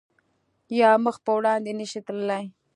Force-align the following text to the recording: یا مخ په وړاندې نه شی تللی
یا 0.79 0.91
مخ 1.03 1.15
په 1.25 1.31
وړاندې 1.37 1.71
نه 1.79 1.85
شی 1.91 1.99
تللی 2.05 2.43